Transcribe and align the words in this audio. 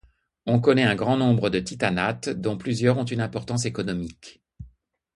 On 0.47 0.59
connaît 0.59 0.81
un 0.81 0.95
grand 0.95 1.15
nombre 1.15 1.51
de 1.51 1.59
titanates, 1.59 2.29
dont 2.29 2.57
plusieurs 2.57 2.97
ont 2.97 3.05
une 3.05 3.21
importance 3.21 3.65
économique. 3.65 4.41